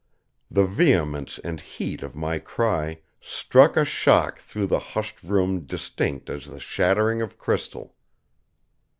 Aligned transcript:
The 0.49 0.65
vehemence 0.65 1.37
and 1.43 1.61
heat 1.61 2.01
of 2.01 2.15
my 2.15 2.39
cry 2.39 3.01
struck 3.19 3.77
a 3.77 3.85
shock 3.85 4.39
through 4.39 4.65
the 4.65 4.79
hushed 4.79 5.21
room 5.21 5.59
distinct 5.67 6.27
as 6.27 6.47
the 6.47 6.59
shattering 6.59 7.21
of 7.21 7.37
crystal. 7.37 7.95